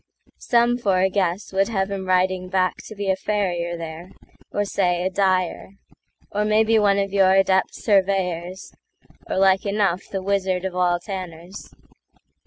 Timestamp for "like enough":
9.37-10.07